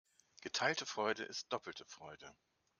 [0.41, 2.33] Geteilte Freude ist doppelte Freude.